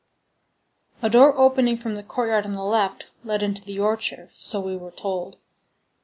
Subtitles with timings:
[1.03, 4.75] _"A door opening from the courtyard on the left led into the orchard, so we
[4.75, 5.37] were told.